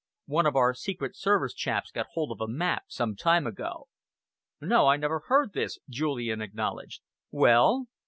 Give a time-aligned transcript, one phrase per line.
[0.25, 3.87] One of our secret service chaps got hold of a map some time ago."
[4.59, 7.01] "No, I never heard this," Julian acknowledged.
[7.29, 7.85] "Well?"